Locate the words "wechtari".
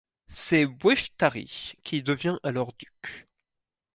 0.65-1.73